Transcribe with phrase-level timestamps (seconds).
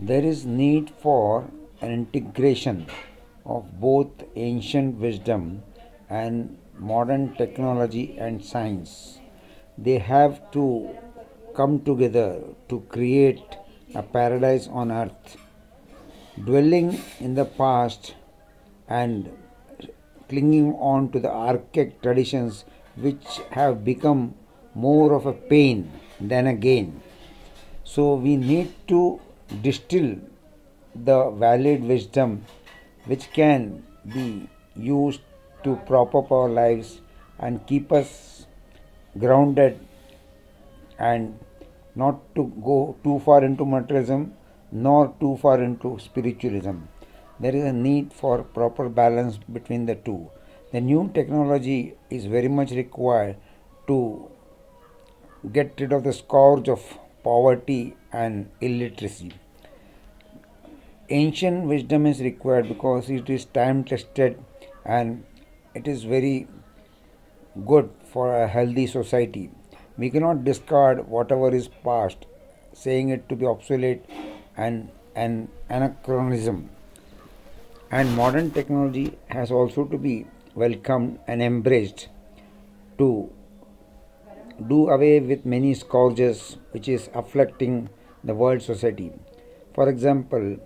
[0.00, 2.86] There is need for an integration
[3.44, 5.64] of both ancient wisdom
[6.08, 9.18] and modern technology and science.
[9.76, 10.96] They have to
[11.52, 13.42] come together to create
[13.92, 15.36] a paradise on earth.
[16.44, 18.14] Dwelling in the past
[18.86, 19.28] and
[20.28, 24.36] clinging on to the archaic traditions which have become
[24.76, 25.90] more of a pain
[26.20, 27.02] than a gain.
[27.82, 29.20] So we need to
[29.62, 30.16] distill
[30.94, 32.44] the valid wisdom
[33.06, 33.82] which can
[34.14, 35.20] be used
[35.64, 37.00] to prop up our lives
[37.38, 38.46] and keep us
[39.18, 39.78] grounded
[40.98, 41.38] and
[41.94, 44.32] not to go too far into materialism
[44.70, 46.76] nor too far into spiritualism.
[47.40, 50.30] There is a need for proper balance between the two.
[50.72, 53.36] The new technology is very much required
[53.86, 54.30] to
[55.52, 56.82] get rid of the scourge of
[57.22, 59.32] poverty and illiteracy.
[61.10, 64.42] Ancient wisdom is required because it is time tested
[64.84, 65.24] and
[65.74, 66.46] it is very
[67.66, 69.50] good for a healthy society.
[69.96, 72.26] We cannot discard whatever is past,
[72.72, 74.04] saying it to be obsolete
[74.56, 76.70] and an anachronism.
[77.90, 82.08] And modern technology has also to be welcomed and embraced
[82.98, 83.32] to
[84.68, 87.88] do away with many scourges which is afflicting
[88.24, 89.12] the world society.
[89.74, 90.56] For example,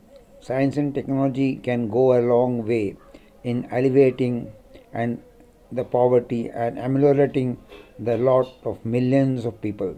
[0.40, 2.96] science and technology can go a long way
[3.44, 4.52] in alleviating
[4.92, 5.22] and
[5.70, 7.58] the poverty and ameliorating
[7.98, 9.96] the lot of millions of people.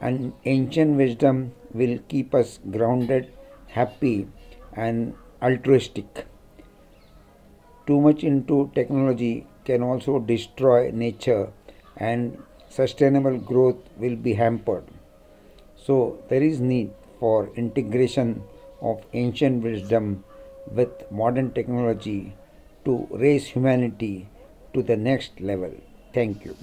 [0.00, 3.32] And ancient wisdom will keep us grounded,
[3.68, 4.28] happy,
[4.74, 6.26] and altruistic.
[7.86, 11.52] Too much into technology can also destroy nature
[11.96, 12.38] and
[12.74, 14.84] sustainable growth will be hampered.
[15.76, 18.44] So, there is need for integration
[18.80, 20.24] of ancient wisdom
[20.66, 22.34] with modern technology
[22.84, 24.28] to raise humanity
[24.74, 25.74] to the next level.
[26.14, 26.56] Thank you.